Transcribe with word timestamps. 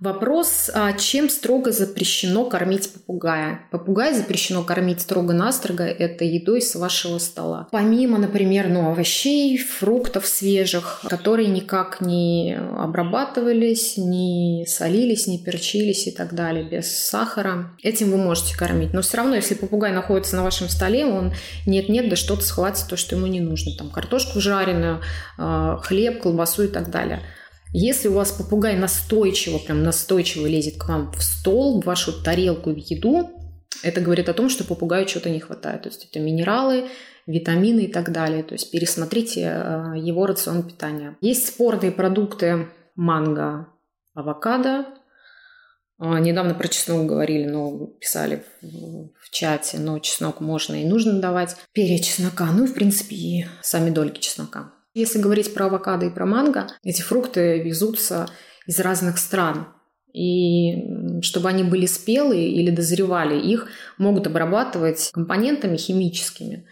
Вопрос, 0.00 0.70
а 0.74 0.92
чем 0.92 1.30
строго 1.30 1.70
запрещено 1.70 2.46
кормить 2.46 2.92
попугая? 2.92 3.60
Попугая 3.70 4.12
запрещено 4.12 4.64
кормить 4.64 5.00
строго-настрого, 5.00 5.82
это 5.82 6.24
едой 6.24 6.62
с 6.62 6.74
вашего 6.74 7.18
стола. 7.18 7.68
Помимо, 7.70 8.18
например, 8.18 8.68
ну, 8.68 8.90
овощей, 8.90 9.56
фруктов 9.56 10.26
свежих, 10.26 11.04
которые 11.08 11.48
никак 11.48 12.00
не 12.00 12.58
обрабатывались, 12.76 13.96
не 13.96 14.66
солились, 14.66 15.28
не 15.28 15.38
перчились 15.38 16.08
и 16.08 16.10
так 16.10 16.34
далее, 16.34 16.64
без 16.64 16.90
сахара, 16.90 17.70
этим 17.82 18.10
вы 18.10 18.16
можете 18.16 18.56
кормить. 18.56 18.92
Но 18.92 19.00
все 19.00 19.18
равно, 19.18 19.36
если 19.36 19.54
попугай 19.54 19.92
находится 19.92 20.34
на 20.34 20.42
вашем 20.42 20.68
столе, 20.68 21.06
он 21.06 21.32
нет-нет, 21.66 22.08
да 22.08 22.16
что-то 22.16 22.42
схватит 22.42 22.88
то, 22.88 22.96
что 22.96 23.14
ему 23.14 23.28
не 23.28 23.40
нужно. 23.40 23.76
Там 23.78 23.90
картошку 23.90 24.40
жареную, 24.40 25.02
а, 25.38 25.76
хлеб, 25.78 26.20
колбасу 26.20 26.64
и 26.64 26.68
так 26.68 26.90
далее– 26.90 27.22
если 27.76 28.06
у 28.06 28.12
вас 28.12 28.30
попугай 28.30 28.76
настойчиво, 28.76 29.58
прям 29.58 29.82
настойчиво 29.82 30.46
лезет 30.46 30.76
к 30.78 30.88
вам 30.88 31.10
в 31.10 31.20
стол, 31.20 31.82
в 31.82 31.86
вашу 31.86 32.12
тарелку, 32.22 32.70
в 32.70 32.76
еду, 32.76 33.30
это 33.82 34.00
говорит 34.00 34.28
о 34.28 34.32
том, 34.34 34.48
что 34.48 34.62
попугаю 34.64 35.06
чего-то 35.06 35.28
не 35.28 35.40
хватает. 35.40 35.82
То 35.82 35.88
есть 35.88 36.06
это 36.08 36.20
минералы, 36.20 36.88
витамины 37.26 37.80
и 37.80 37.92
так 37.92 38.12
далее. 38.12 38.44
То 38.44 38.54
есть 38.54 38.70
пересмотрите 38.70 39.40
э, 39.42 39.94
его 39.96 40.24
рацион 40.26 40.62
питания. 40.62 41.16
Есть 41.20 41.48
спорные 41.48 41.90
продукты 41.90 42.68
манго, 42.94 43.66
авокадо. 44.14 44.86
А, 45.98 46.20
недавно 46.20 46.54
про 46.54 46.68
чеснок 46.68 47.06
говорили, 47.06 47.46
но 47.48 47.86
писали 48.00 48.44
в 48.62 49.30
чате, 49.30 49.78
но 49.78 49.98
чеснок 49.98 50.40
можно 50.40 50.80
и 50.80 50.86
нужно 50.86 51.20
давать. 51.20 51.56
Перья 51.72 51.98
чеснока, 51.98 52.46
ну 52.52 52.64
и 52.64 52.68
в 52.68 52.74
принципе 52.74 53.16
и 53.16 53.46
сами 53.62 53.90
дольки 53.90 54.20
чеснока. 54.20 54.73
Если 54.94 55.18
говорить 55.18 55.52
про 55.52 55.66
авокадо 55.66 56.06
и 56.06 56.10
про 56.10 56.24
манго, 56.24 56.68
эти 56.84 57.02
фрукты 57.02 57.60
везутся 57.60 58.28
из 58.66 58.78
разных 58.78 59.18
стран. 59.18 59.66
И 60.12 61.20
чтобы 61.22 61.48
они 61.48 61.64
были 61.64 61.86
спелые 61.86 62.48
или 62.48 62.70
дозревали, 62.70 63.38
их 63.38 63.66
могут 63.98 64.28
обрабатывать 64.28 65.10
компонентами 65.12 65.76
химическими 65.76 66.66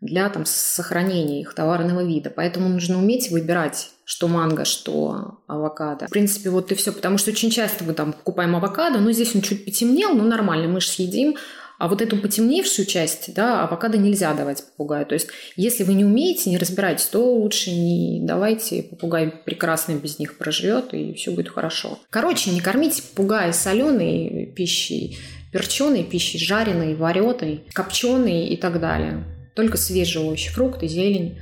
для 0.00 0.28
там, 0.28 0.44
сохранения 0.46 1.40
их 1.40 1.54
товарного 1.54 2.04
вида. 2.04 2.30
Поэтому 2.30 2.68
нужно 2.68 2.98
уметь 2.98 3.30
выбирать, 3.32 3.90
что 4.04 4.28
манго, 4.28 4.64
что 4.64 5.40
авокадо. 5.48 6.06
В 6.06 6.10
принципе, 6.10 6.50
вот 6.50 6.70
и 6.70 6.76
все. 6.76 6.92
Потому 6.92 7.18
что 7.18 7.32
очень 7.32 7.50
часто 7.50 7.82
мы 7.82 7.94
там 7.94 8.12
покупаем 8.12 8.54
авокадо, 8.54 9.00
но 9.00 9.10
здесь 9.10 9.34
он 9.34 9.42
чуть 9.42 9.64
потемнел, 9.64 10.14
но 10.14 10.22
нормально, 10.22 10.68
мы 10.68 10.80
же 10.80 10.86
съедим. 10.88 11.36
А 11.78 11.88
вот 11.88 12.00
эту 12.00 12.16
потемневшую 12.16 12.86
часть, 12.86 13.34
да, 13.34 13.64
авокадо 13.64 13.98
нельзя 13.98 14.32
давать 14.34 14.64
попугаю. 14.64 15.04
То 15.04 15.14
есть, 15.14 15.28
если 15.56 15.84
вы 15.84 15.94
не 15.94 16.04
умеете, 16.04 16.48
не 16.50 16.56
разбираетесь, 16.56 17.06
то 17.06 17.34
лучше 17.34 17.70
не 17.70 18.20
давайте. 18.22 18.82
Попугай 18.82 19.28
прекрасно 19.28 19.92
без 19.92 20.18
них 20.18 20.38
проживет, 20.38 20.94
и 20.94 21.12
все 21.14 21.32
будет 21.32 21.50
хорошо. 21.50 21.98
Короче, 22.10 22.50
не 22.50 22.60
кормите 22.60 23.02
попугая 23.02 23.52
соленой 23.52 24.52
пищей, 24.56 25.18
перченой 25.52 26.04
пищей, 26.04 26.38
жареной, 26.38 26.94
вареной, 26.94 27.64
копченой 27.72 28.46
и 28.46 28.56
так 28.56 28.80
далее. 28.80 29.24
Только 29.54 29.76
свежие 29.76 30.24
овощи, 30.24 30.50
фрукты, 30.50 30.86
зелень, 30.88 31.38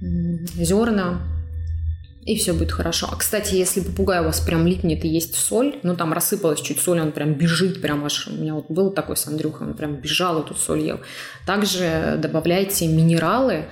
зерна, 0.00 1.22
и 2.24 2.36
все 2.36 2.52
будет 2.52 2.70
хорошо. 2.70 3.08
А, 3.10 3.16
кстати, 3.16 3.54
если 3.54 3.80
попугай 3.80 4.20
у 4.20 4.24
вас 4.24 4.40
прям 4.40 4.66
липнет 4.66 5.04
и 5.04 5.08
есть 5.08 5.34
соль, 5.34 5.80
ну, 5.82 5.96
там 5.96 6.12
рассыпалась 6.12 6.60
чуть 6.60 6.78
соль, 6.78 7.00
он 7.00 7.10
прям 7.10 7.34
бежит, 7.34 7.82
прям 7.82 8.04
аж... 8.04 8.28
У 8.28 8.32
меня 8.32 8.54
вот 8.54 8.66
был 8.68 8.92
такой 8.92 9.16
с 9.16 9.26
Андрюхой, 9.26 9.68
он 9.68 9.74
прям 9.74 9.96
бежал, 9.96 10.40
эту 10.40 10.54
соль 10.54 10.82
ел. 10.82 11.00
Также 11.46 12.16
добавляйте 12.18 12.86
минералы 12.86 13.54
э, 13.54 13.64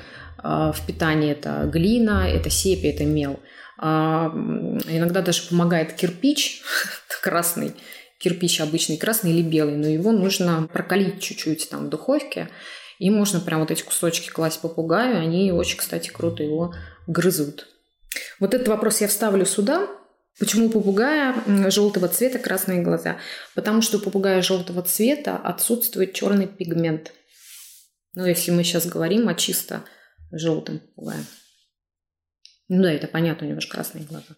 в 0.42 0.76
питание. 0.84 1.32
Это 1.32 1.70
глина, 1.72 2.28
это 2.28 2.50
сепия, 2.50 2.92
это 2.92 3.04
мел. 3.04 3.38
Э, 3.80 3.84
иногда 4.88 5.22
даже 5.22 5.42
помогает 5.42 5.92
кирпич 5.92 6.62
красный, 7.22 7.74
кирпич 8.18 8.60
обычный, 8.60 8.96
красный 8.96 9.30
или 9.30 9.42
белый, 9.42 9.76
но 9.76 9.86
его 9.86 10.10
нужно 10.10 10.68
прокалить 10.72 11.22
чуть-чуть 11.22 11.70
там 11.70 11.86
в 11.86 11.88
духовке, 11.88 12.48
и 12.98 13.10
можно 13.10 13.38
прям 13.38 13.60
вот 13.60 13.70
эти 13.70 13.82
кусочки 13.82 14.28
класть 14.28 14.60
попугаю, 14.60 15.20
они 15.20 15.52
очень, 15.52 15.78
кстати, 15.78 16.10
круто 16.10 16.42
его 16.42 16.75
грызут. 17.06 17.69
Вот 18.38 18.54
этот 18.54 18.69
вопрос 18.69 19.00
я 19.00 19.08
вставлю 19.08 19.44
сюда. 19.44 19.88
Почему 20.38 20.66
у 20.66 20.70
попугая 20.70 21.34
желтого 21.70 22.08
цвета 22.08 22.38
красные 22.38 22.82
глаза? 22.82 23.19
Потому 23.54 23.82
что 23.82 23.98
у 23.98 24.00
попугая 24.00 24.42
желтого 24.42 24.82
цвета 24.82 25.36
отсутствует 25.36 26.14
черный 26.14 26.47
пигмент. 26.47 27.12
Ну, 28.14 28.25
если 28.25 28.50
мы 28.50 28.64
сейчас 28.64 28.86
говорим 28.86 29.28
о 29.28 29.34
чисто 29.34 29.84
желтом 30.32 30.78
попугае. 30.81 31.25
Ну 32.69 32.82
да, 32.82 32.92
это 32.92 33.06
понятно, 33.06 33.47
у 33.47 33.50
него 33.50 33.60
же 33.60 33.69
красные 33.69 34.04
глаза. 34.04 34.37